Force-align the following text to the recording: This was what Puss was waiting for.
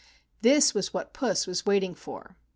This 0.41 0.73
was 0.73 0.95
what 0.95 1.13
Puss 1.13 1.45
was 1.45 1.63
waiting 1.67 1.93
for. 1.93 2.35